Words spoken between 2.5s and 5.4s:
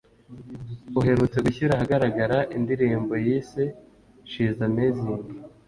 indirimbo yise She is Amazing